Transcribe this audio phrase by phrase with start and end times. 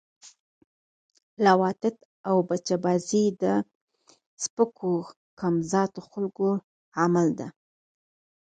[1.43, 1.97] لواطت
[2.27, 3.43] او بچه بازی د
[4.43, 4.93] سپکو
[5.39, 6.49] کم ذات خلکو
[7.01, 7.47] عمل ده